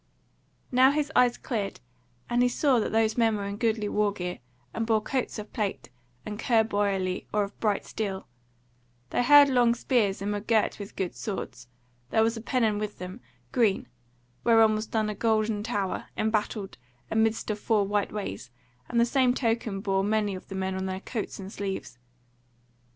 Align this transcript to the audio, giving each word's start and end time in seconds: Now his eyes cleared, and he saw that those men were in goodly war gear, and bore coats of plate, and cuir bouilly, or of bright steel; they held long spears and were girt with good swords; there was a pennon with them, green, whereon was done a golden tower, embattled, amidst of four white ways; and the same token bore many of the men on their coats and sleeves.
Now 0.71 0.89
his 0.89 1.11
eyes 1.15 1.37
cleared, 1.37 1.79
and 2.27 2.41
he 2.41 2.49
saw 2.49 2.79
that 2.79 2.91
those 2.91 3.17
men 3.19 3.35
were 3.35 3.45
in 3.45 3.55
goodly 3.57 3.87
war 3.87 4.11
gear, 4.11 4.39
and 4.73 4.87
bore 4.87 4.99
coats 4.99 5.37
of 5.37 5.53
plate, 5.53 5.91
and 6.25 6.39
cuir 6.39 6.63
bouilly, 6.63 7.27
or 7.31 7.43
of 7.43 7.59
bright 7.59 7.85
steel; 7.85 8.27
they 9.11 9.21
held 9.21 9.49
long 9.49 9.75
spears 9.75 10.19
and 10.19 10.31
were 10.33 10.39
girt 10.39 10.79
with 10.79 10.95
good 10.95 11.13
swords; 11.15 11.67
there 12.09 12.23
was 12.23 12.35
a 12.35 12.41
pennon 12.41 12.79
with 12.79 12.97
them, 12.97 13.21
green, 13.51 13.87
whereon 14.43 14.73
was 14.73 14.87
done 14.87 15.07
a 15.07 15.13
golden 15.13 15.61
tower, 15.61 16.07
embattled, 16.17 16.79
amidst 17.11 17.51
of 17.51 17.59
four 17.59 17.85
white 17.85 18.11
ways; 18.11 18.49
and 18.89 18.99
the 18.99 19.05
same 19.05 19.35
token 19.35 19.81
bore 19.81 20.03
many 20.03 20.33
of 20.33 20.47
the 20.47 20.55
men 20.55 20.73
on 20.73 20.87
their 20.87 21.01
coats 21.01 21.37
and 21.37 21.53
sleeves. 21.53 21.99